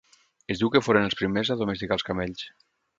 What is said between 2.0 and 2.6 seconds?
els camells.